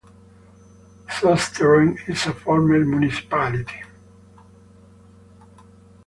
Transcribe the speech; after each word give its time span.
Susteren 1.07 1.95
is 2.09 2.25
a 2.25 2.33
former 2.33 2.83
municipality. 2.83 3.83